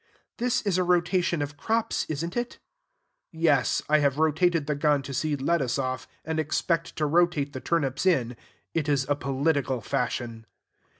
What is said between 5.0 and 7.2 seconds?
to seed lettuce off, and expect to